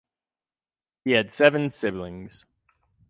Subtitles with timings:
[1.05, 2.43] He had seven siblings.